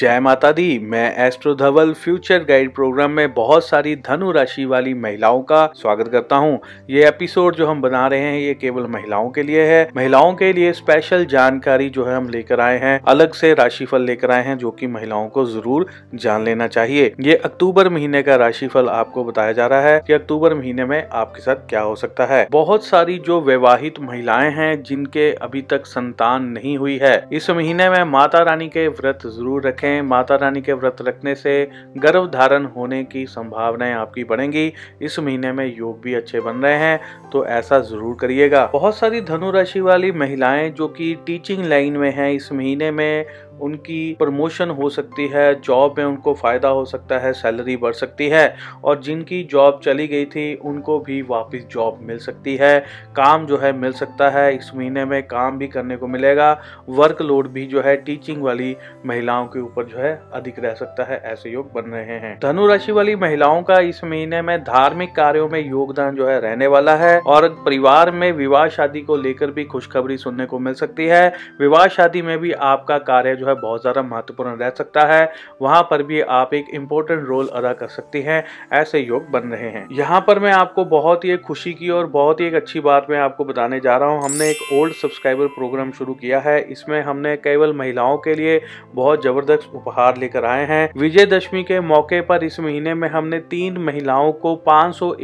जय 0.00 0.20
माता 0.20 0.50
दी। 0.52 0.78
मैं 0.82 1.26
astro 1.26 1.54
Dhaval 1.54 1.92
future 1.94 2.44
guide 2.44 2.72
programme 2.74 3.10
में 3.10 3.32
बहुत 3.34 3.64
सारी 3.64 3.94
धनु 3.96 4.30
राशि 4.32 4.64
वाली 4.64 4.92
महिलाओं 4.94 5.40
का 5.42 5.64
स्वागत 5.76 6.08
करता 6.08 6.36
हूँ। 6.36 6.58
ये 6.90 7.06
एपिसोड 7.08 7.56
जो 7.56 7.66
हम 7.66 7.82
बना 7.82 8.06
रहे 8.06 8.20
हैं, 8.20 8.38
ये 8.38 8.54
केवल 8.54 8.86
महिलाओं 8.86 9.28
के 9.30 9.42
लिए 9.42 9.64
है। 9.64 9.82
महिलाओं 9.96 10.32
के 10.34 10.52
लिए 10.52 10.72
स्पेशल 10.72 11.24
जानकारी 11.24 11.88
जो 11.90 12.04
है 12.04 12.14
हम 12.16 12.28
लेकर 12.28 12.60
आए 12.60 12.78
हैं। 12.78 13.00
अलग 13.08 13.32
से 13.32 13.52
राशिफल 13.54 14.02
लेकर 14.02 14.30
आए 14.30 14.44
हैं 14.44 14.56
जो 14.58 14.70
कि 14.70 14.86
महिलाओं 14.86 15.28
को 15.28 15.44
ज़रूर 15.46 15.86
जान 16.14 16.44
लेना 16.44 16.66
चाहिए। 16.68 17.12
ये 17.20 17.36
अक्टूबर 17.36 17.88
महीने 17.88 18.22
का 18.22 18.36
राशिफल 18.36 18.88
आपको 18.88 19.24
बताया 19.24 19.52
जा 19.52 19.66
रहा 19.66 19.80
है 19.80 20.00
की 20.06 20.12
अक्टूबर 20.12 20.54
महीने 20.54 20.84
में 20.84 21.02
आपके 21.02 21.42
साथ 21.42 21.68
क्या 21.68 21.80
हो 21.80 21.94
सकता 21.96 22.26
है। 22.26 22.46
बहुत 22.50 22.86
सारी 22.86 23.18
जो 23.18 23.40
विवाहित 23.42 24.00
महिलाएँ 24.00 24.50
हैं, 24.52 24.82
जिनके 24.82 25.30
अभी 25.42 25.62
तक 25.70 25.86
संतान 25.86 26.48
नहीं 26.48 26.76
हुई 26.78 26.98
है, 27.02 27.14
इस 27.32 27.50
महीने 27.50 27.90
में 27.90 28.02
माता 28.12 28.42
रानी 28.42 28.68
के 28.68 28.88
व्रत 28.88 29.26
ज़रूर 29.28 29.66
रखें। 29.66 29.88
रखें 29.90 30.02
माता 30.02 30.36
रानी 30.36 30.60
के 30.60 30.72
व्रत 30.72 30.96
रखने 31.02 31.34
से 31.34 31.52
गर्भ 31.98 32.30
धारण 32.30 32.64
होने 32.66 33.02
की 33.04 33.24
संभावनाएँ 33.26 33.92
आपकी 33.92 34.24
बढ़ेंगी। 34.24 34.72
इस 35.02 35.18
महीने 35.18 35.52
में 35.52 35.64
योग 35.76 36.00
भी 36.00 36.14
अच्छे 36.14 36.40
बन 36.40 36.56
रहे 36.56 36.74
हैं 36.74 37.30
तो 37.32 37.44
ऐसा 37.46 37.78
ज़रूर 37.80 38.16
करिएगा। 38.20 38.64
बहुत 38.72 38.96
सारी 38.96 39.20
धनु 39.20 39.50
राशि 39.50 39.80
वाली 39.80 40.12
महिलाएँ 40.12 40.70
जो 40.70 40.88
कि 40.88 41.14
टीचिंग 41.26 41.64
लाइन 41.64 41.96
में 41.96 42.10
हैं, 42.10 42.30
इस 42.32 42.52
महीने 42.52 42.90
में 42.90 43.24
उनकी 43.60 44.16
प्रमोशन 44.18 44.70
हो 44.70 44.88
सकती 44.88 45.26
है 45.28 45.60
जॉब 45.60 45.94
में 45.98 46.04
उनको 46.04 46.34
फ़ायदा 46.34 46.68
हो 46.68 46.84
सकता 46.84 47.18
है 47.18 47.32
सैलरी 47.32 47.76
बढ़ 47.76 47.92
सकती 47.92 48.28
है 48.28 48.56
और 48.84 49.00
जिनकी 49.00 49.42
जॉब 49.44 49.80
चली 49.84 50.06
गई 50.06 50.24
थी, 50.24 50.54
उनको 50.54 50.98
भी 50.98 51.20
वापस 51.22 51.66
जॉब 51.70 51.98
मिल 52.02 52.18
सकती 52.18 52.56
है। 52.56 52.78
काम 53.16 53.46
जो 53.46 53.58
है 53.58 53.72
मिल 53.72 53.92
सकता 53.92 54.28
है, 54.30 54.54
इस 54.56 54.70
महीने 54.74 55.04
में 55.04 55.22
काम 55.22 55.58
भी 55.58 55.68
करने 55.68 55.96
को 55.96 56.06
मिलेगा। 56.06 56.52
वर्कलोड 56.88 57.48
भी 57.48 57.66
जो 57.66 57.82
है 57.82 57.96
टीचिंग 57.96 58.42
वाली 58.42 58.76
महिलाओं 59.06 59.46
के 59.46 59.60
ऊपर 59.60 59.84
जो 59.84 59.98
है, 59.98 60.22
अधिक 60.32 60.58
रह 60.58 60.74
सकता 60.74 61.04
है, 61.04 61.20
ऐसे 61.24 61.50
योग 61.50 61.72
बन 61.72 61.90
रहे 61.90 62.18
हैं। 62.18 62.38
धनु 62.42 62.66
राशि 62.66 62.92
वाली 62.92 63.16
महिलाओं 63.16 63.62
का 63.62 63.78
इस 63.80 64.04
महीने 64.04 64.42
में 64.42 64.58
धार्मिक 64.60 65.14
कार्यों 65.14 65.48
में 65.48 65.60
योगदान 65.60 66.14
जो 66.16 66.28
है, 66.28 66.40
रहने 66.40 66.66
वाला 66.66 66.94
है 66.94 67.18
और 67.18 67.48
परिवार 67.66 68.10
में 68.10 68.30
विवाह 68.32 68.68
शादी 68.68 69.00
को 69.00 69.16
लेकर 69.16 69.50
भी 69.50 69.64
खुशखबरी 69.64 70.16
सुनने 70.16 70.46
को 70.46 70.58
मिल 70.58 70.74
सकती 70.74 71.06
है। 71.06 71.28
विवाह 71.60 71.86
शादी 71.88 72.22
में 72.22 72.38
भी 72.38 72.52
आपका 72.52 72.98
कार्य 72.98 73.36
जो 73.36 73.49
बहुत 73.54 73.80
ज़्यादा 73.80 74.02
महत्वपूर्ण 74.02 74.56
रह 74.56 74.70
सकता 74.70 75.04
है। 75.04 75.32
वहाँ 75.62 75.82
पर 75.82 76.02
भी 76.02 76.20
आप 76.20 76.54
एक 76.54 76.66
इम्पोर्टेंट 76.74 77.26
रोल 77.26 77.48
अदा 77.50 77.72
कर 77.72 77.88
सकती 77.88 78.22
हैं, 78.22 78.44
ऐसे 78.72 78.98
योग 78.98 79.30
बन 79.30 79.48
रहे 79.48 79.68
हैं। 79.70 79.86
यहाँ 79.92 80.20
पर 80.20 80.38
मैं 80.38 80.52
आपको 80.52 80.84
बहुत 80.86 81.24
ही 81.24 81.36
खुशी 81.40 81.72
की 81.72 81.90
और 81.90 82.06
बहुत 82.08 82.40
ही 82.40 82.46
एक 82.46 82.54
अच्छी 82.54 82.80
बात 82.80 83.06
मैं 83.10 83.18
आपको 83.18 83.44
बताने 83.44 83.80
जा 83.80 83.96
रहा 83.96 84.08
हूँ। 84.08 84.22
हमने 84.22 84.50
एक 84.50 84.72
ओल्ड 84.72 84.94
सब्सक्राइबर 84.94 85.46
प्रोग्राम 85.50 85.90
शुरू 85.92 86.14
किया 86.14 86.40
है। 86.40 86.60
इसमें 86.72 87.00
हमने 87.02 87.36
केवल 87.38 87.72
महिलाओं 87.72 88.16
के 88.18 88.34
लिए 88.34 88.60
बहुत 88.94 89.22
ज़बरदस्त 89.24 89.70
उपहार 89.74 90.16
लेकर 90.16 90.44
आए 90.44 90.64
हैं। 90.66 90.90
विजयदशमी 90.96 91.62
के 91.62 91.80
मौके 91.82 92.20
पर 92.22 92.44
इस 92.44 92.60
महीने 92.60 92.94
में 92.94 93.08
हमने 93.08 93.38
तीन 93.50 93.78
महिलाओं 93.80 94.32
को 94.34 94.54
पाँच 94.66 94.94
सौ 94.94 95.14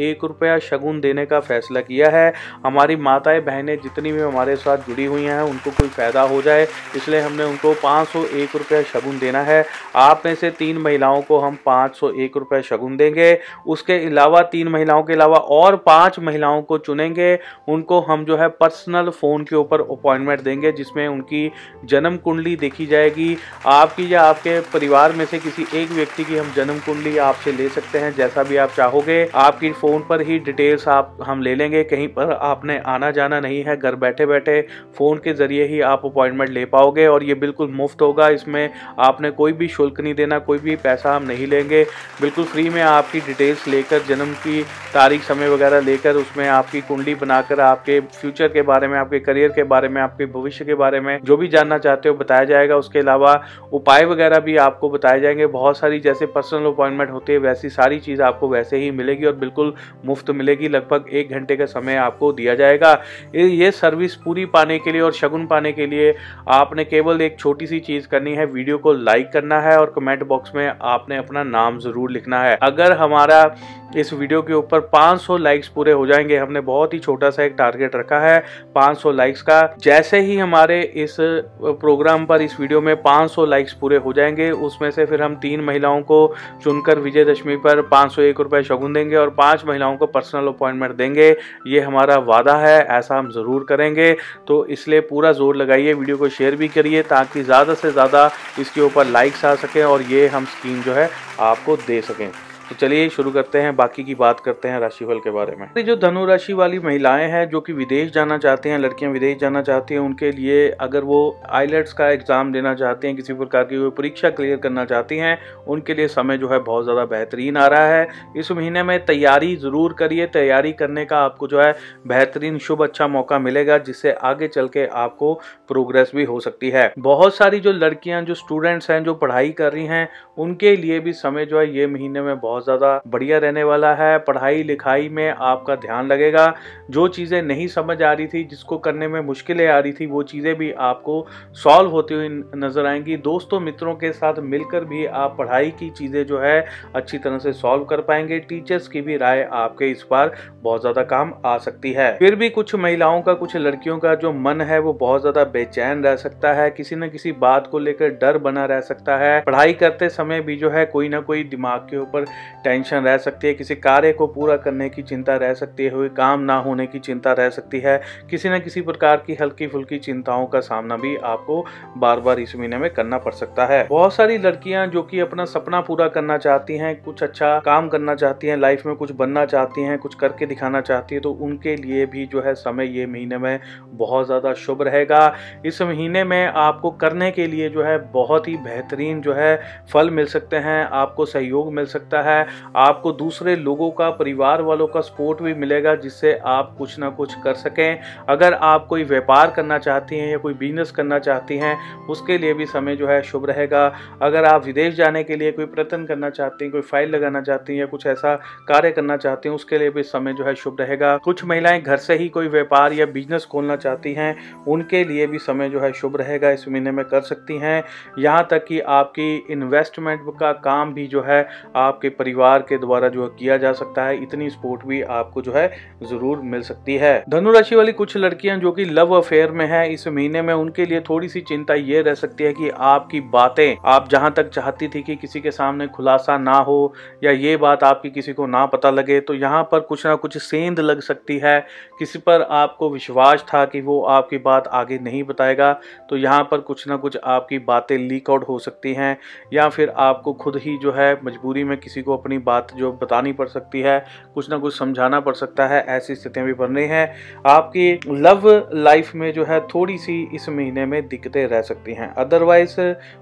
शगुन 0.61 1.01
देने 1.01 1.25
का 1.27 1.39
फैसला 1.41 1.81
किया 1.81 2.09
है। 2.11 2.33
हमारी 2.65 2.97
माताएँ 2.99 3.41
बहनें 3.41 3.77
जितनी 3.77 4.13
भी 4.13 4.21
हमारे 4.21 4.57
साथ 4.57 4.79
जुड़ी 4.79 5.05
हुई 5.05 5.23
हैं, 5.23 5.41
उनको 5.41 5.71
कोई 5.71 5.89
फ़ायदा 5.89 6.23
हो 6.23 6.41
जाए, 6.43 6.67
इसलिए 6.97 7.21
हमने 7.21 7.45
उनको 7.45 7.73
पाँच 7.75 8.09
सौ 8.17 8.25
एक 8.37 8.57
रुपया 8.57 8.83
शगुन 8.83 9.19
देना 9.19 9.43
है। 9.43 9.65
आप 9.97 10.23
में 10.27 10.35
से 10.35 10.51
तीन 10.51 10.79
महिलाओं 10.79 11.23
को 11.23 11.39
हम 11.39 11.59
पाँच 11.67 11.97
सौ 11.97 12.11
एक 12.11 12.37
रुपया 12.37 12.61
शगुन 12.61 12.97
देंगे। 12.97 13.39
उसके 13.67 13.95
अलावा 14.07 14.43
तीन 14.43 14.69
महिलाओं 14.69 15.03
के 15.03 15.13
अलावा 15.13 15.37
और 15.37 15.77
पाँच 15.77 16.19
महिलाओं 16.19 16.63
को 16.63 16.79
चुनेंगे। 16.79 17.39
उनको 17.69 18.01
हम 18.01 18.25
जो 18.25 18.37
है 18.37 18.49
पर्सनल 18.49 19.11
फ़ोन 19.11 19.45
के 19.45 19.57
ऊपर 19.57 19.81
अपॉइंटमेंट 19.81 20.41
देंगे, 20.41 20.73
जिसमें 20.73 21.07
उनकी 21.09 21.51
जन्म 21.85 22.17
कुंडली 22.17 22.55
देखी 22.57 22.87
जाएगी। 22.87 23.37
आपकी 23.67 24.13
या 24.15 24.23
आपके 24.23 24.59
परिवार 24.73 25.13
में 25.13 25.25
से 25.25 25.39
किसी 25.39 25.67
एक 25.75 25.91
व्यक्ति 25.91 26.25
की 26.25 26.37
हम 26.37 26.53
जन्म 26.57 26.79
कुंडली 26.79 27.17
आपसे 27.19 27.53
ले 27.53 27.69
सकते 27.69 27.99
हैं, 27.99 28.15
जैसा 28.15 28.43
भी 28.43 28.57
आप 28.57 28.71
चाहोगे। 28.77 29.25
आपकी 29.35 29.73
फ़ोन 29.73 30.05
पर 30.09 30.21
ही 30.21 30.39
डिटेल्स 30.41 30.89
आप, 30.89 31.17
हम 31.23 31.43
ले 31.43 31.55
लेंगे। 31.55 31.83
कहीं 31.85 32.09
पर 32.09 32.33
आपने 32.33 32.79
आना 32.87 33.11
जाना 33.11 33.41
नहीं 33.41 33.63
है, 33.65 33.77
घर 33.77 33.95
बैठे 33.97 34.27
बैठे 34.27 34.61
फ़ोन 34.99 35.19
के 35.19 35.33
ज़रिए 35.35 35.65
ही 35.67 35.81
आप 35.83 36.05
अपॉइंटमेंट 36.05 36.51
ले 36.51 36.65
पाओगे। 36.67 37.07
और 37.07 37.25
ये 37.25 37.35
बिल्कुल 37.37 37.71
मुफ़्त 37.73 37.96
होगा, 38.03 38.29
इसमें 38.29 38.71
आपने 38.99 39.31
कोई 39.31 39.53
भी 39.53 39.69
शुल्क 39.69 40.01
नहीं 40.01 40.15
देना, 40.15 40.39
कोई 40.39 40.59
भी 40.59 40.77
पैसा 40.77 41.15
हम 41.17 41.23
नहीं 41.23 41.47
लेंगे। 41.47 41.83
बिल्कुल 42.21 42.45
फ्री 42.45 42.69
में 42.69 42.83
आपकी 42.83 43.21
डिटेल्स 43.21 43.67
लेकर, 43.69 44.03
जन्म 44.03 44.33
की 44.37 44.63
तारीख, 44.95 45.23
समय 45.23 45.49
वगैरह 45.49 45.81
लेकर 45.81 46.17
उसमें 46.17 46.47
आपकी 46.49 46.81
कुंडली 46.81 47.15
बनाकर, 47.15 47.61
आपके 47.61 48.01
फ्यूचर 48.01 48.49
के 48.49 48.63
बारे 48.63 48.89
में, 48.89 48.99
आपके 48.99 49.19
करियर 49.21 49.49
के 49.49 49.63
बारे 49.65 49.89
में, 49.89 50.01
आपके 50.03 50.27
भविष्य 50.27 50.65
के 50.65 50.75
बारे 50.75 51.01
में 51.01 51.19
जो 51.25 51.37
भी 51.37 51.49
जानना 51.49 51.79
चाहते 51.79 52.09
हो 52.09 52.15
बताया 52.15 52.45
जाएगा। 52.45 52.77
उसके 52.77 52.99
अलावा 52.99 53.41
उपाय 53.73 54.05
वगैरह 54.05 54.41
भी 54.41 54.57
आपको 54.59 54.91
बताए 54.91 55.21
जाएँगे। 55.21 55.47
बहुत 55.49 55.79
सारी 55.79 56.01
जैसे 56.01 56.27
पर्सनल 56.27 56.67
अपॉइंटमेंट 56.67 57.11
होती 57.11 57.33
है, 57.33 57.39
वैसी 57.39 57.69
सारी 57.71 57.99
चीज़ 58.01 58.23
आपको 58.23 58.49
वैसे 58.49 58.77
ही 58.77 58.91
मिलेगी 58.91 59.27
और 59.27 59.35
बिल्कुल 59.37 59.75
मुफ़्त 60.05 60.31
मिलेगी। 60.31 60.69
लगभग 60.69 61.05
एक 61.13 61.31
घंटे 61.31 61.57
का 61.57 61.67
समय 61.67 61.97
आपको 61.97 62.33
दिया 62.33 62.55
जाएगा। 62.55 62.93
ये 63.37 63.71
सर्विस 63.71 64.15
पूरी 64.17 64.45
पाने 64.47 64.79
के 64.79 64.93
लिए 64.93 65.01
और 65.01 65.13
शगुन 65.13 65.47
पाने 65.47 65.73
के 65.73 65.87
लिए 65.87 66.15
आपने 66.49 66.85
केवल 66.85 67.21
एक 67.23 67.39
छोटी 67.39 67.67
सी 67.67 67.81
चीज़ 67.87 68.07
करनी 68.09 68.35
है, 68.35 68.47
वीडियो 68.47 68.79
को 68.79 68.93
लाइक 68.93 69.31
करना 69.33 69.61
है 69.61 69.79
और 69.79 69.93
कमेंट 69.97 70.23
बॉक्स 70.25 70.55
में 70.55 70.67
आपने 70.69 71.17
अपना 71.17 71.43
नाम 71.45 71.79
ज़रूर 71.79 72.11
लिखना 72.11 72.43
है। 72.43 72.59
अगर 72.63 72.93
हमारा 72.95 73.55
इस 73.97 74.13
वीडियो 74.13 74.41
के 74.43 74.53
ऊपर 74.53 74.81
500 74.93 75.37
लाइक्स 75.39 75.69
पूरे 75.69 75.93
हो 75.93 76.07
जाएँगे, 76.07 76.37
हमने 76.37 76.61
बहुत 76.63 76.95
ही 76.95 76.99
छोटा 76.99 77.31
सा 77.31 77.43
एक 77.43 77.55
टारगेट 77.59 77.95
रखा 77.97 78.19
है 78.21 78.39
500 78.75 79.13
लाइक्स 79.13 79.43
का। 79.43 79.61
जैसे 79.81 80.21
ही 80.21 80.37
हमारे 80.37 80.81
इस 80.97 81.17
प्रोग्राम 81.21 82.25
पर, 82.27 82.43
इस 82.43 82.59
वीडियो 82.61 82.81
में 82.81 82.95
500 83.03 83.45
लाइक्स 83.47 83.73
पूरे 83.73 83.97
हो 83.97 84.13
जाएँगे, 84.13 84.51
उसमें 84.51 84.91
से 84.91 85.07
फिर 85.07 85.23
हम 85.23 85.37
तीन 85.37 85.61
महिलाओं 85.61 86.01
को 86.03 86.35
चुनकर 86.65 86.99
विजयदशमी 86.99 87.57
पर 87.57 87.81
पाँच 87.87 88.13
सौ 88.13 88.23
एक 88.23 88.41
रुपये 88.41 88.63
शगुन 88.63 88.93
देंगे 88.93 89.17
और 89.17 89.31
पाँच 89.31 89.65
महिलाओं 89.67 89.97
को 89.97 90.07
पर्सनल 90.09 90.47
अपॉइंटमेंट 90.49 90.95
देंगे। 90.95 91.31
ये 91.67 91.81
हमारा 91.81 92.17
वादा 92.19 92.57
है, 92.57 92.79
ऐसा 92.89 93.19
हम 93.19 93.31
ज़रूर 93.31 93.65
करेंगे। 93.69 94.13
तो 94.49 94.65
इसलिए 94.67 95.01
पूरा 95.03 95.33
ज़ोर 95.33 95.57
लगाइए, 95.57 95.93
वीडियो 95.95 96.17
को 96.17 96.29
शेयर 96.31 96.57
भी 96.57 96.69
करिए 96.69 97.03
ताकि 97.05 97.43
ज़्यादा 97.43 97.75
से 97.77 97.93
ज़्यादा 97.93 98.31
इसके 98.61 98.81
ऊपर 98.81 99.07
लाइक्स 99.09 99.45
आ 99.45 99.55
सकें 99.57 99.83
और 99.85 100.03
ये 100.05 100.27
हम 100.29 100.45
स्कीम 100.49 100.83
जो 100.83 100.95
है 100.95 101.11
आपको 101.43 101.77
दे 101.79 102.01
सकें। 102.03 102.31
तो 102.69 102.75
चलिए 102.75 103.09
शुरू 103.09 103.31
करते 103.31 103.59
हैं, 103.59 103.75
बाकी 103.77 104.03
की 104.05 104.15
बात 104.15 104.41
करते 104.41 104.69
हैं 104.69 104.79
राशिफल 104.81 105.19
के 105.19 105.31
बारे 105.31 105.57
में। 105.57 105.85
जो 105.85 105.95
धनु 105.97 106.25
राशि 106.27 106.53
वाली 106.53 106.79
महिलाएँ 106.79 107.27
हैं, 107.29 107.49
जो 107.49 107.61
कि 107.61 107.73
विदेश 107.73 108.11
जाना 108.13 108.39
चाहते 108.39 108.69
हैं, 108.69 108.79
लड़कियाँ 108.79 109.11
विदेश 109.13 109.37
जाना 109.39 109.63
चाहती 109.63 109.95
हैं, 109.95 110.01
उनके 110.01 110.31
लिए 110.31 110.69
अगर 110.81 111.05
वो 111.05 111.19
आईलेट्स 111.49 111.93
का 111.93 112.09
एग्ज़ाम 112.11 112.53
देना 112.53 112.75
चाहती 112.75 113.07
हैं, 113.07 113.17
किसी 113.17 113.35
प्रकार 113.35 113.65
की 113.65 113.89
परीक्षा 113.91 114.31
क्लियर 114.31 114.57
करना 114.57 114.85
चाहती 114.85 115.19
हैं, 115.19 115.39
उनके 115.69 115.95
लिए 115.95 116.09
समय 116.09 116.39
जो 116.39 116.49
है 116.49 116.59
बहुत 116.59 116.85
ज़्यादा 116.85 117.05
बेहतरीन 117.05 117.57
आ 117.57 117.67
रहा 117.67 117.87
है। 117.89 118.09
इस 118.37 118.51
महीने 118.53 118.83
में 118.83 119.05
तैयारी 119.07 119.55
ज़रूर 119.57 119.93
करिए, 119.93 120.27
तैयारी 120.27 120.73
करने 120.73 121.05
का 121.05 121.19
आपको 121.19 121.49
जो 121.49 121.61
है 121.61 121.73
बेहतरीन 122.07 122.59
शुभ 122.59 122.83
अच्छा 122.83 123.09
मौका 123.09 123.39
मिलेगा, 123.39 123.79
जिससे 123.79 124.13
आगे 124.13 124.49
चल 124.49 124.69
के 124.69 124.87
आपको 124.87 125.33
प्रोग्रेस 125.69 126.13
भी 126.15 126.25
हो 126.25 126.41
सकती 126.41 126.71
है। 126.71 126.93
बहुत 126.99 127.37
सारी 127.37 127.61
जो 127.61 127.73
लड़कियाँ, 127.73 128.23
जो 128.23 128.35
स्टूडेंट्स 128.35 128.91
हैं, 128.91 129.03
जो 129.05 129.15
पढ़ाई 129.15 129.53
कर 129.53 129.73
रही 129.73 129.87
हैं, 129.87 130.09
उनके 130.39 130.77
लिए 130.77 131.01
भी 131.01 131.13
समय 131.15 131.47
जो 131.47 131.61
है 131.61 131.75
ये 131.77 131.87
महीने 131.87 132.21
में 132.21 132.39
बहुत 132.39 132.55
बहुत 132.57 132.65
ज़्यादा 132.65 133.01
बढ़िया 133.07 133.39
रहने 133.39 133.63
वाला 133.65 133.93
है। 133.95 134.19
पढ़ाई 134.19 134.63
लिखाई 134.63 135.09
में 135.09 135.29
आपका 135.31 135.75
ध्यान 135.77 136.07
लगेगा। 136.07 136.47
जो 136.91 137.07
चीज़ें 137.09 137.41
नहीं 137.43 137.67
समझ 137.69 138.01
आ 138.03 138.13
रही 138.13 138.27
थी, 138.27 138.43
जिसको 138.45 138.79
करने 138.79 139.09
में 139.09 139.21
मुश्किलें 139.23 139.67
आ 139.69 139.79
रही 139.79 139.93
थी, 139.93 140.07
वो 140.07 140.23
चीज़ें 140.23 140.55
भी 140.59 140.71
आपको 140.73 141.27
सॉल्व 141.55 141.91
होती 141.91 142.15
हुई 142.15 142.29
नज़र 142.57 142.87
आएँगी। 142.87 143.17
दोस्तों, 143.19 143.61
मित्रों 143.61 143.95
के 143.95 144.13
साथ 144.13 144.39
मिलकर 144.45 144.85
भी 144.85 145.05
आप 145.07 145.35
पढ़ाई 145.39 145.71
की 145.71 145.91
चीज़ें 145.91 146.25
जो 146.27 146.39
है, 146.39 146.65
अच्छी 146.95 147.19
तरह 147.19 147.39
से 147.39 147.53
सॉल्व 147.53 147.85
कर 147.85 148.01
पाएँगे। 148.03 148.39
टीचर्स 148.49 148.89
की 148.89 149.01
भी 149.01 149.17
राय 149.17 149.43
आपके 149.55 149.91
इस 149.91 150.05
बार 150.11 150.35
बहुत 150.63 150.81
ज़्यादा 150.81 151.03
काम 151.05 151.33
आ 151.47 151.57
सकती 151.59 151.93
है। 151.93 152.11
फिर 152.19 152.35
भी 152.35 152.51
कुछ 152.51 152.75
महिलाओं 152.77 153.21
का, 153.23 153.35
कुछ 153.35 153.57
लड़कियों 153.57 153.99
का 153.99 154.15
जो 154.15 154.33
मन 154.33 154.61
है, 154.63 154.79
वो 154.79 154.93
बहुत 154.95 155.21
ज़्यादा 155.21 155.45
बेचैन 155.53 156.05
रह 156.05 156.17
सकता 156.17 156.53
है। 156.55 156.71
किसी 156.71 156.97
न 156.97 157.09
किसी 157.09 157.33
बात 157.39 157.67
को 157.67 157.79
लेकर 157.81 158.17
डर 158.17 158.39
बना 158.41 158.65
रह 158.65 158.81
सकता 158.83 159.17
है। 159.19 159.41
पढ़ाई 159.43 159.73
करते 159.75 160.09
समय 160.09 160.41
भी 160.41 160.57
जो 160.57 160.71
है, 160.71 160.85
कोई 160.87 161.09
ना 161.09 161.21
कोई 161.21 161.43
दिमाग 161.47 161.81
के 161.81 161.97
ऊपर 161.99 162.25
टेंशन 162.65 162.97
रह 162.99 163.17
सकती 163.19 163.47
है, 163.47 163.55
किसी 163.55 163.75
कार्य 163.77 164.13
को 164.13 164.27
पूरा 164.29 164.57
करने 164.59 164.89
की 164.89 165.03
चिंता 165.03 165.37
रह 165.37 165.55
सकती 165.55 165.85
है 165.85 166.09
काम 166.17 166.41
ना 166.43 166.57
होने 166.59 166.87
की 166.87 166.99
चिंता 167.01 167.33
रह 167.33 167.49
सकती 167.51 167.81
है, 167.81 168.01
किसी 168.31 168.49
न 168.49 168.59
किसी 168.61 168.81
प्रकार 168.83 169.17
की 169.17 169.35
हल्की 169.35 169.67
फुल्की 169.67 169.99
चिंताओं 169.99 170.47
का 170.47 170.61
सामना 170.61 170.97
भी 170.97 171.15
आपको 171.17 171.65
बार 171.97 172.21
बार 172.21 172.41
इस 172.41 172.55
महीने 172.57 172.79
में 172.79 172.89
करना 172.91 173.19
पड़ 173.19 173.33
सकता 173.35 173.67
है। 173.67 173.87
बहुत 173.89 174.15
सारी 174.15 174.39
लड़कियाँ 174.39 174.87
जो 174.87 175.03
कि 175.03 175.21
अपना 175.21 175.45
सपना 175.47 175.81
पूरा 175.81 176.09
करना 176.09 176.39
चाहती 176.39 176.77
हैं, 176.77 176.95
कुछ 177.03 177.23
अच्छा 177.23 177.59
काम 177.61 177.89
करना 177.89 178.15
चाहती 178.15 178.47
हैं, 178.47 178.57
लाइफ 178.57 178.85
में 178.87 178.95
कुछ 178.97 179.13
बनना 179.13 179.45
चाहती 179.47 179.83
हैं, 179.83 179.99
कुछ 179.99 180.15
करके 180.15 180.47
दिखाना 180.47 180.81
चाहती 180.81 181.15
है 181.15 181.21
तो 181.21 181.33
उनके 181.33 181.77
लिए 181.77 182.07
भी 182.07 182.27
जो 182.27 182.43
है 182.43 182.55
समय 182.57 182.97
ये 182.99 183.07
महीने 183.07 183.39
में 183.39 183.61
बहुत 183.93 184.27
ज़्यादा 184.27 184.53
शुभ 184.57 184.83
रहेगा। 184.83 185.35
इस 185.67 185.81
महीने 185.83 186.25
में 186.25 186.47
आपको 186.47 186.91
करने 186.93 187.31
के 187.31 187.47
लिए 187.47 187.69
जो 187.71 187.83
है 187.83 187.97
बहुत 188.13 188.49
ही 188.49 188.57
बेहतरीन 188.59 189.21
जो 189.21 189.33
है 189.35 189.57
फल 189.93 190.11
मिल 190.11 190.27
सकते 190.27 190.57
हैं, 190.59 190.85
आपको 190.85 191.27
सहयोग 191.27 191.73
मिल 191.73 191.87
सकता 191.87 192.23
है 192.23 192.36
है। 192.37 192.47
आपको 192.77 193.13
दूसरे 193.13 193.57
लोगों 193.57 193.91
का, 193.91 194.11
परिवार 194.11 194.63
वालों 194.63 194.87
का 194.87 195.01
सपोर्ट 195.01 195.43
भी 195.43 195.55
मिलेगा, 195.55 195.95
जिससे 195.95 196.35
आप 196.45 196.75
कुछ 196.79 196.99
ना 196.99 197.11
कुछ 197.11 197.35
कर 197.35 197.55
सकें। 197.55 198.01
अगर 198.29 198.55
आप 198.55 198.87
कोई 198.87 199.05
व्यापार 199.05 199.51
करना 199.51 199.79
चाहती 199.79 200.19
हैं 200.19 200.29
या 200.29 200.39
कोई 200.39 200.55
बिज़नेस 200.55 200.91
करना 200.91 201.19
चाहती 201.19 201.57
हैं, 201.59 201.77
उसके 202.07 202.39
लिए 202.39 202.55
भी 202.55 202.67
समय 202.67 202.97
जो 202.97 203.09
है 203.09 203.23
शुभ 203.23 203.47
रहेगा। 203.47 203.87
अगर 204.23 204.45
आप 204.45 204.65
विदेश 204.65 204.95
जाने 204.95 205.25
के 205.25 205.37
लिए 205.37 205.53
कोई 205.53 205.67
प्रयत्न 205.67 206.05
करना 206.05 206.31
चाहती 206.31 206.65
हैं, 206.65 206.73
कोई 206.73 206.81
फ़ाइल 206.81 207.11
लगाना 207.11 207.41
चाहती 207.41 207.73
हैं 207.73 207.81
या 207.81 207.87
कुछ 207.87 208.07
ऐसा 208.07 208.35
कार्य 208.69 208.91
करना 208.91 209.17
चाहती 209.17 209.49
हैं, 209.49 209.57
उसके 209.57 209.79
लिए 209.79 209.91
भी 209.91 210.03
समय 210.03 210.33
जो 210.33 210.45
है 210.45 210.55
शुभ 210.55 210.77
रहेगा। 210.81 211.17
कुछ 211.17 211.45
महिलाएँ 211.45 211.83
घर 211.83 211.97
से 211.97 212.15
ही 212.15 212.29
कोई 212.29 212.49
व्यापार 212.49 212.93
या 212.93 213.07
बिज़नेस 213.07 213.45
खोलना 213.45 213.77
चाहती 213.77 214.13
हैं, 214.13 214.37
उनके 214.69 215.05
लिए 215.05 215.27
भी 215.27 215.39
समय 215.39 215.69
जो 215.69 215.81
है 215.81 215.93
शुभ 215.93 216.17
रहेगा, 216.17 216.51
इस 216.51 216.69
महीने 216.69 216.91
में 216.91 217.05
कर 217.05 217.21
सकती 217.21 217.59
हैं। 217.59 217.85
यहाँ 218.19 218.47
तक 218.51 218.65
कि 218.65 218.81
आपकी 218.81 219.47
इन्वेस्टमेंट 219.51 220.21
का 220.41 220.53
काम 220.53 220.95
भी 220.95 221.07
जो 221.07 221.23
है 221.23 221.49
आपके 221.77 222.09
परिवार 222.27 222.63
के 222.69 222.77
द्वारा 222.79 223.09
जो 223.09 223.27
किया 223.31 223.57
जा 223.57 223.73
सकता 223.75 224.05
है, 224.05 224.23
इतनी 224.23 224.49
सपोर्ट 224.51 224.85
भी 224.87 225.01
आपको 225.03 225.43
जो 225.43 225.53
है 225.53 225.67
ज़रूर 226.05 226.39
मिल 226.45 226.63
सकती 226.63 226.95
है। 226.97 227.13
धनु 227.29 227.51
राशि 227.53 227.77
वाली 227.77 227.93
कुछ 227.95 228.17
लड़कियाँ 228.17 228.57
जो 228.59 228.73
कि 228.73 228.85
लव 228.87 229.15
अफेयर 229.17 229.51
में 229.51 229.67
है, 229.67 229.93
इस 229.93 230.07
महीने 230.09 230.43
में 230.43 230.53
उनके 230.55 230.87
लिए 230.87 231.01
थोड़ी 231.01 231.29
सी 231.29 231.41
चिंता 231.43 231.75
ये 231.75 232.01
रह 232.03 232.15
सकती 232.17 232.45
है 232.45 232.53
कि 232.53 232.71
आपकी 232.87 233.21
बातें, 233.31 233.77
आप 233.87 234.09
जहाँ 234.11 234.33
तक 234.33 234.49
चाहती 234.51 234.89
थी 234.89 235.03
कि 235.03 235.17
किसी 235.17 235.41
के 235.41 235.51
सामने 235.51 235.87
खुलासा 235.89 236.39
ना 236.39 236.57
हो 236.61 236.93
या 237.25 237.31
ये 237.33 237.57
बात 237.59 237.85
आपकी 237.85 238.11
किसी 238.11 238.33
को 238.33 238.47
ना 238.47 238.65
पता 238.67 238.91
लगे 238.91 239.21
तो 239.21 239.35
यहाँ 239.35 239.63
पर 239.73 239.81
कुछ 239.83 240.07
ना 240.07 240.15
कुछ 240.17 240.39
सेंध 240.39 240.81
लग 240.81 241.01
सकती 241.03 241.39
है। 241.39 241.59
किसी 241.99 242.19
पर 242.21 242.43
आपको 242.53 242.91
विश्वास 242.91 243.45
था 243.49 243.65
कि 243.67 243.81
वो 243.83 244.01
आपकी 244.11 244.39
बात 244.41 244.67
आगे 244.75 244.99
नहीं 245.01 245.23
बताएगा 245.25 245.73
तो 246.11 246.17
यहाँ 246.17 246.43
पर 246.51 246.61
कुछ 246.63 246.87
ना 246.89 246.97
कुछ 246.99 247.17
आपकी 247.27 247.59
बातें 247.67 247.97
लीक 247.99 248.31
आउट 248.31 248.49
हो 248.49 248.59
सकती 248.59 248.95
हैं, 248.95 249.17
या 249.53 249.69
फिर 249.69 249.93
आपको 249.99 250.33
खुद 250.35 250.57
ही 250.57 250.77
जो 250.79 250.93
है 250.93 251.13
मजबूरी 251.25 251.65
में 251.65 251.77
किसी 251.79 252.03
को 252.03 252.15
अपनी 252.17 252.39
बात 252.41 252.73
जो 252.77 252.93
बतानी 252.93 253.33
पड़ 253.33 253.49
सकती 253.49 253.81
है, 253.81 253.99
कुछ 254.35 254.51
ना 254.51 254.59
कुछ 254.59 254.79
समझाना 254.79 255.21
पड़ 255.21 255.35
सकता 255.35 255.67
है, 255.67 255.81
ऐसी 255.87 256.15
स्थितियाँ 256.15 256.47
भी 256.47 256.53
बन 256.55 256.77
रही 256.77 256.87
हैं। 256.87 257.15
आपकी 257.47 257.93
लव 258.09 258.49
लाइफ 258.75 259.15
में 259.15 259.33
जो 259.33 259.45
है 259.45 259.61
थोड़ी 259.67 259.99
सी 259.99 260.23
इस 260.35 260.49
महीने 260.49 260.87
में 260.87 261.01
दिक्कतें 261.09 261.47
रह 261.47 261.63
सकती 261.63 261.95
हैं। 261.95 262.13
अदरवाइज़ 262.15 262.77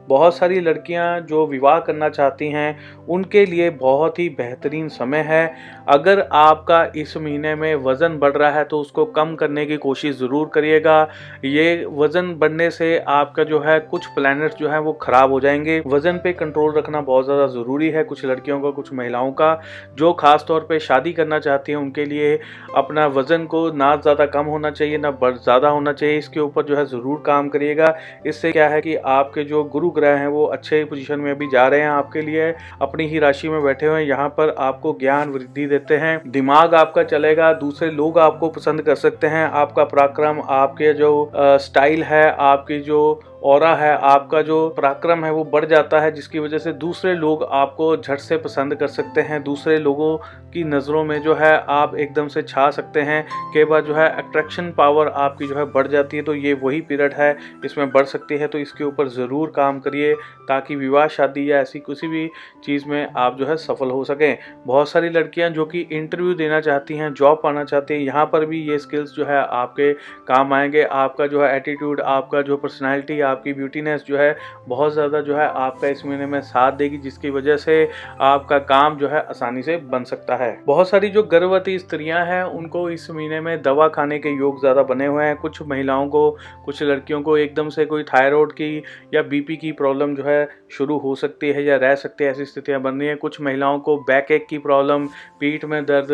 बहुत 0.08 0.37
सारी 0.37 0.61
लड़कियाँ 0.61 1.20
जो 1.23 1.46
विवाह 1.46 1.79
करना 1.81 2.08
चाहती 2.08 2.49
हैं, 2.49 2.79
उनके 3.08 3.44
लिए 3.46 3.70
बहुत 3.73 4.19
ही 4.19 4.29
बेहतरीन 4.29 4.88
समय 4.91 5.19
है। 5.20 5.44
अगर 5.88 6.20
आपका 6.32 6.85
इस 6.96 7.17
महीने 7.17 7.55
में 7.55 7.75
वज़न 7.76 8.19
बढ़ 8.19 8.32
रहा 8.32 8.50
है 8.50 8.64
तो 8.64 8.81
उसको 8.81 9.05
कम 9.06 9.35
करने 9.35 9.64
की 9.67 9.76
कोशिश 9.76 10.17
ज़रूर 10.19 10.50
करिएगा। 10.55 11.00
ये 11.44 11.85
वज़न 11.93 12.32
बढ़ने 12.35 12.70
से 12.70 12.99
आपका 13.08 13.44
जो 13.44 13.61
है 13.61 13.79
कुछ 13.81 14.06
प्लानट्स 14.06 14.56
जो 14.56 14.69
है 14.69 14.81
वो 14.81 14.93
ख़राब 15.02 15.32
हो 15.32 15.41
जाएँगे। 15.41 15.82
वज़न 15.87 16.19
पे 16.19 16.32
कंट्रोल 16.35 16.73
रखना 16.75 17.00
बहुत 17.02 17.25
ज़्यादा 17.25 17.46
ज़रूरी 17.49 17.88
है। 17.91 18.05
कुछ 18.05 18.25
लड़कियों 18.25 18.61
का 18.61 18.70
कुछ 18.70 18.83
महिलाओं 18.92 19.31
का, 19.32 19.60
जो 19.94 20.12
ख़ास 20.14 20.44
तौर 20.48 20.66
पे 20.69 20.78
शादी 20.81 21.12
करना 21.12 21.38
चाहती 21.38 21.72
हैं, 21.72 21.78
उनके 21.78 22.04
लिए 22.04 22.38
अपना 22.76 23.06
वज़न 23.08 23.44
को 23.46 23.70
ना 23.72 23.94
ज़्यादा 23.96 24.26
कम 24.28 24.46
होना 24.46 24.70
चाहिए, 24.70 24.98
ना 24.98 25.10
ज़्यादा 25.22 25.69
होना 25.69 25.92
चाहिए। 25.92 26.19
इसके 26.19 26.40
ऊपर 26.40 26.62
जो 26.64 26.76
है 26.76 26.84
ज़रूर 26.86 27.22
काम 27.26 27.48
करिएगा। 27.48 27.94
इससे 28.26 28.52
क्या 28.52 28.69
है 28.69 28.81
कि 28.81 28.94
आपके 28.96 29.44
जो 29.44 29.62
गुरु 29.66 29.90
ग्रह 29.90 30.16
हैं, 30.19 30.26
वो 30.28 30.44
अच्छे 30.46 30.84
पोजिशन 30.84 31.20
में 31.20 31.31
अभी 31.31 31.48
जा 31.48 31.66
रहे 31.69 31.81
हैं 31.81 31.88
आपके 31.88 32.20
लिए, 32.22 32.52
अपनी 32.82 33.06
ही 33.06 33.19
राशि 33.19 33.48
में 33.48 33.62
बैठे 33.64 33.86
हुए 33.86 34.00
हैं। 34.00 34.06
यहाँ 34.06 34.28
पर 34.31 34.54
आपको 34.60 34.96
ज्ञान 35.00 35.31
वृद्धि 35.31 35.66
देते 35.66 35.96
हैं। 35.96 36.20
दिमाग 36.28 36.75
आपका 36.75 37.02
चलेगा, 37.04 37.52
दूसरे 37.54 37.90
लोग 37.92 38.19
आपको 38.19 38.48
पसंद 38.50 38.82
कर 38.82 38.94
सकते 38.96 39.26
हैं। 39.26 39.44
आपका 39.54 39.84
पराक्रम, 39.86 40.40
आपके 40.50 40.92
जो 40.94 41.31
स्टाइल 41.34 42.02
है, 42.04 42.25
आपकी 42.32 42.81
जो 42.81 43.20
और 43.44 43.64
है, 43.64 43.91
आपका 43.99 44.41
जो 44.43 44.69
पराक्रम 44.69 45.25
है 45.25 45.31
वो 45.32 45.43
बढ़ 45.44 45.64
जाता 45.64 45.99
है, 46.00 46.11
जिसकी 46.12 46.38
वजह 46.38 46.58
से 46.58 46.73
दूसरे 46.75 47.14
लोग 47.14 47.43
आपको 47.44 47.96
झट 47.96 48.19
से 48.19 48.37
पसंद 48.37 48.75
कर 48.75 48.87
सकते 48.88 49.20
हैं। 49.20 49.43
दूसरे 49.44 49.79
लोगों 49.79 50.17
की 50.52 50.62
नज़रों 50.64 51.02
में 51.05 51.20
जो 51.23 51.35
है, 51.35 51.52
आप 51.58 51.96
एकदम 51.96 52.29
से 52.29 52.43
छा 52.43 52.69
सकते 52.70 53.00
हैं। 53.00 53.25
कई 53.55 53.64
बार 53.64 53.81
जो 53.81 53.94
है 53.94 54.08
अट्रैक्शन 54.08 54.70
पावर 54.70 55.08
आपकी 55.08 55.46
जो 55.46 55.56
है 55.56 55.64
बढ़ 55.64 55.87
जाती 55.87 56.17
है 56.17 56.23
तो 56.23 56.35
ये 56.35 56.52
वही 56.55 56.81
पीरियड 56.82 57.14
है, 57.14 57.37
इसमें 57.64 57.91
बढ़ 57.91 58.05
सकती 58.05 58.37
है 58.37 58.46
तो 58.46 58.58
इसके 58.58 58.85
ऊपर 58.85 59.08
ज़रूर 59.08 59.52
काम 59.56 59.81
करिए, 59.81 60.14
ताकि 60.49 60.76
विवाह, 60.76 61.06
शादी 61.08 61.50
या 61.50 61.61
ऐसी 61.61 61.79
किसी 61.81 62.08
भी 62.08 62.29
चीज़ 62.64 62.88
में 62.88 63.06
आप 63.17 63.37
जो 63.38 63.46
है 63.46 63.56
सफल 63.56 63.91
हो 63.91 64.02
सकें। 64.05 64.37
बहुत 64.67 64.88
सारी 64.88 65.08
लड़कियाँ 65.11 65.50
जो 65.50 65.64
कि 65.67 65.81
इंटरव्यू 65.82 66.35
देना 66.35 66.61
चाहती 66.61 66.96
हैं 66.96 67.12
जॉब 67.14 67.41
पाना 67.43 67.64
चाहती 67.64 67.94
हैं, 67.94 68.00
यहाँ 68.00 68.25
पर 68.26 68.46
भी 68.46 68.62
ये 68.62 68.79
स्किल्स 68.79 69.12
जो 69.12 69.25
है 69.25 69.38
आपके 69.38 69.93
काम 70.26 70.52
आएँगे। 70.52 70.82
आपका 70.85 71.26
जो 71.26 71.43
है 71.43 71.55
एटीट्यूड 71.56 72.00
आपका 72.00 72.43
जो 72.43 72.56
पर्सनैलिटी 72.56 73.20
आपकी 73.34 73.52
ब्यूटीनेस 73.52 74.04
जो 74.06 74.19
है, 74.19 74.36
बहुत 74.69 74.92
ज़्यादा 74.92 75.20
जो 75.20 75.36
है 75.36 75.48
आपका 75.48 75.88
इस 75.88 76.04
महीने 76.06 76.26
में 76.26 76.40
साथ 76.42 76.72
देगी, 76.75 76.98
जिसकी 76.98 77.31
वजह 77.31 77.56
से 77.58 77.88
आपका 78.22 78.58
काम 78.66 78.96
जो 78.98 79.08
है 79.08 79.20
आसानी 79.20 79.62
से 79.62 79.76
बन 79.88 80.04
सकता 80.04 80.36
है। 80.36 80.52
बहुत 80.66 80.88
सारी 80.88 81.08
जो 81.08 81.22
गर्भवती 81.25 81.78
स्त्रियाँ 81.78 82.25
हैं, 82.26 82.42
उनको 82.44 82.88
इस 82.90 83.10
महीने 83.10 83.40
में 83.40 83.62
दवा 83.62 83.88
खाने 83.88 84.19
के 84.19 84.31
योग 84.31 84.60
ज़्यादा 84.60 84.82
बने 84.84 85.06
हुए 85.06 85.25
हैं। 85.25 85.36
कुछ 85.36 85.62
महिलाओं 85.64 86.08
को, 86.08 86.31
कुछ 86.64 86.82
लड़कियों 86.82 87.20
को 87.22 87.36
एकदम 87.38 87.69
से 87.69 87.84
कोई 87.84 88.02
थायराइड 88.04 88.52
की 88.52 88.76
या 89.14 89.22
बीपी 89.25 89.56
की 89.56 89.72
प्रॉब्लम 89.75 90.14
जो 90.16 90.25
है 90.25 90.48
शुरू 90.70 90.98
हो 90.98 91.14
सकती 91.14 91.48
है 91.48 91.64
या 91.64 91.76
रह 91.76 91.94
सकती 91.96 92.25
है, 92.25 92.31
ऐसी 92.31 92.44
स्थितियाँ 92.44 92.81
बन 92.82 92.98
रही 92.98 93.08
हैं। 93.08 93.16
कुछ 93.16 93.40
महिलाओं 93.40 93.78
को 93.81 93.96
बैक 94.04 94.31
एक 94.31 94.46
की 94.46 94.58
प्रॉब्लम 94.60 95.06
पीठ 95.40 95.64
में 95.64 95.84
दर्द 95.84 96.12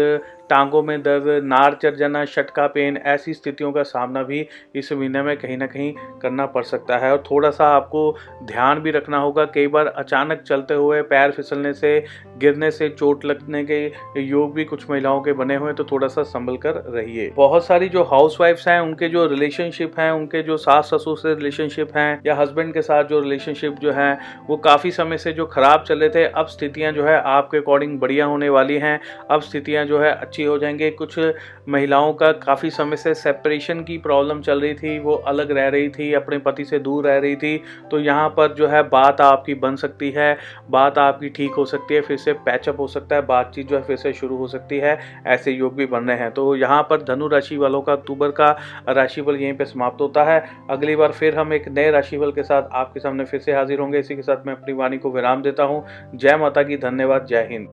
टांगों 0.51 0.83
में 0.83 1.03
दर्द, 1.03 1.45
नार 1.45 1.79
चढ़ 1.83 1.95
जाना 1.95 2.25
शटका 2.25 2.67
पेन, 2.67 2.97
ऐसी 2.97 3.35
स्थितियों 3.35 3.73
का 3.73 3.83
सामना 3.83 4.23
भी 4.23 4.47
इस 4.75 4.93
महीने 4.93 5.23
में 5.23 5.37
कहीं 5.37 5.57
ना 5.57 5.67
कहीं 5.67 5.93
करना 6.23 6.47
पड़ 6.47 6.63
सकता 6.65 6.99
है। 6.99 7.13
और 7.13 7.23
थोड़ा 7.31 7.51
सा 7.51 7.67
आपको 7.67 8.17
ध्यान 8.43 8.81
भी 8.81 8.91
रखना 8.91 9.19
होगा, 9.19 9.45
कई 9.45 9.67
बार 9.67 9.87
अचानक 9.87 10.43
चलते 10.43 10.75
हुए 10.75 11.03
पैर 11.03 11.31
फिसलने 11.31 11.73
से 11.73 11.99
गिरने 12.41 12.71
से, 12.71 12.89
चोट 12.91 13.25
लगने 13.25 13.65
के 13.65 14.21
योग 14.21 14.55
भी 14.55 14.65
कुछ 14.65 14.89
महिलाओं 14.91 15.21
के 15.21 15.33
बने 15.33 15.57
हुए 15.57 15.73
तो 15.73 15.85
थोड़ा 15.85 16.09
सा 16.09 16.23
संभल 16.25 16.57
कर 16.57 16.75
रहिए। 16.87 17.31
बहुत 17.37 17.67
सारी 17.67 17.89
जो 17.89 18.03
हाउस 18.05 18.37
वाइफ्स 18.41 18.67
हैं, 18.69 18.79
उनके 18.81 19.09
जो 19.09 19.27
रिलेशनशिप 19.27 19.99
हैं, 19.99 20.11
उनके 20.13 20.43
जो 20.43 20.57
सास 20.57 20.91
ससुर 20.95 21.19
से 21.19 21.35
रिलेशनशिप 21.35 21.97
हैं, 21.97 22.21
या 22.27 22.35
हस्बैंड 22.35 22.73
के 22.75 22.83
साथ 22.83 23.05
जो 23.05 23.21
रिलेशनशिप 23.21 23.75
जो 23.75 23.93
है, 23.93 24.19
वो 24.49 24.57
काफ़ी 24.59 24.91
समय 24.91 25.19
से 25.19 25.33
जो 25.33 25.47
खराब 25.47 25.85
चले 25.89 26.09
थे, 26.09 26.25
अब 26.25 26.47
स्थितियाँ 26.49 26.93
जो 26.93 27.05
है 27.05 27.21
आपके 27.21 27.59
अकॉर्डिंग 27.59 27.99
बढ़िया 28.01 28.27
होने 28.27 28.49
वाली 28.49 28.77
हैं। 28.79 28.99
अब 29.31 29.41
स्थितियाँ 29.43 29.85
जो 29.87 29.99
है 30.01 30.13
अच्छी 30.13 30.43
हो 30.43 30.59
जाएँगे। 30.59 30.91
कुछ 30.93 31.19
महिलाओं 31.69 32.13
का 32.15 32.31
काफ़ी 32.35 32.71
समय 32.71 32.97
से 32.97 33.15
सेपरेशन 33.15 33.81
की 33.81 33.99
प्रॉब्लम 33.99 34.41
चल 34.43 34.61
रही 34.61 34.75
थी, 34.75 34.99
वो 34.99 35.15
अलग 35.15 35.51
रह 35.51 35.69
रही 35.69 35.89
थी, 35.89 36.13
अपने 36.15 36.39
पति 36.41 36.65
से 36.65 36.79
दूर 36.81 37.07
रह 37.07 37.19
रही 37.19 37.37
थी 37.37 37.57
तो 37.91 37.99
यहाँ 38.01 38.29
पर 38.29 38.55
जो 38.55 38.67
है 38.69 38.83
बात 38.89 39.21
आपकी 39.21 39.55
बन 39.57 39.77
सकती 39.77 40.11
है, 40.11 40.37
बात 40.71 40.99
आपकी 40.99 41.29
ठीक 41.31 41.53
हो 41.53 41.65
सकती 41.65 41.95
है, 41.95 42.01
फिर 42.01 42.17
से 42.17 42.30
पैचअप 42.33 42.81
हो 42.81 42.87
सकता 42.87 43.17
है, 43.17 43.23
बातचीत 43.23 43.69
जो 43.69 43.77
है 43.77 43.83
फिर 43.83 43.97
से 43.97 44.13
शुरू 44.13 44.37
हो 44.37 44.47
सकती 44.47 44.79
है, 44.79 44.99
ऐसे 45.27 45.53
योग 45.53 45.75
भी 45.75 45.87
बन 45.87 46.05
रहे 46.05 46.17
हैं। 46.17 46.31
तो 46.31 46.57
यहाँ 46.57 46.83
पर 46.83 47.03
धनु 47.03 47.29
राशि 47.29 47.57
वालों 47.57 47.83
का, 47.83 47.93
अक्टूबर 47.93 48.31
का 48.31 48.51
राशिफल 48.89 49.37
यहीं 49.37 49.55
पर 49.55 49.65
समाप्त 49.65 50.01
होता 50.01 50.25
है। 50.25 50.45
अगली 50.71 50.97
बार 50.97 51.13
फिर 51.13 51.39
हम 51.39 51.53
एक 51.53 51.69
नए 51.69 51.91
राशिफल 51.91 52.33
के 52.33 52.43
साथ 52.43 52.69
आपके 52.73 53.01
सामने 53.01 53.25
फिर 53.25 53.41
से 53.41 53.53
हाजिर 53.53 53.79
होंगे। 53.79 53.99
इसी 53.99 54.17
के 54.17 54.23
साथ 54.23 54.47
मैं 54.47 54.55
अपनी 54.55 54.73
वाणी 54.73 54.99
को 54.99 55.11
विराम 55.11 55.43
देता 55.43 55.65
हूँ। 55.65 55.85
जय 56.15 56.37
माता 56.37 56.63
की, 56.63 56.77
धन्यवाद, 56.77 57.27
जय 57.27 57.49
हिंद। 57.51 57.71